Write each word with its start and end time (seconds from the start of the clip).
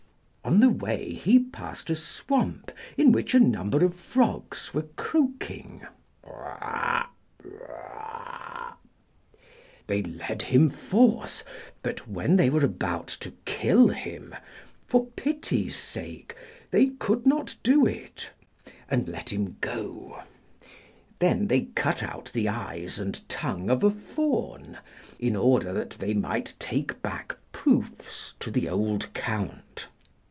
[Illustration: 0.43 0.69
On 0.69 0.79
the 0.79 0.83
way 0.85 1.13
he 1.13 1.39
passed 1.39 1.89
a 1.91 1.95
swamp, 1.95 2.71
in 2.97 3.11
which 3.11 3.35
a 3.35 3.39
number 3.39 3.85
of 3.85 3.93
Frogs 3.93 4.73
were 4.73 4.87
croaking.] 4.97 5.85
They 9.87 10.01
led 10.01 10.41
him 10.41 10.69
forth, 10.69 11.45
but 11.83 12.07
when 12.07 12.35
they 12.37 12.49
were 12.49 12.65
about 12.65 13.07
to 13.19 13.31
kill 13.45 13.89
him, 13.89 14.35
for 14.87 15.05
pity's 15.15 15.75
sake 15.77 16.35
they 16.71 16.87
could 16.87 17.25
not 17.27 17.55
do 17.63 17.85
it, 17.85 18.31
and 18.89 19.07
let 19.07 19.31
him 19.31 19.57
go. 19.61 20.23
Then 21.19 21.47
they 21.47 21.61
cut 21.75 22.01
out 22.03 22.31
the 22.33 22.49
eyes 22.49 22.97
and 22.99 23.27
tongue 23.29 23.69
of 23.69 23.83
a 23.83 23.91
Fawn, 23.91 24.79
in 25.19 25.35
order 25.35 25.71
that 25.71 25.91
they 25.91 26.15
might 26.15 26.55
take 26.59 26.99
back 27.03 27.37
proofs 27.51 28.33
to 28.39 28.49
the 28.51 28.67
old 28.67 29.13
Count. 29.13 29.87